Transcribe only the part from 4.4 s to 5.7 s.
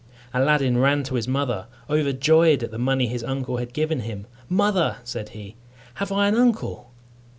"Mother," said he,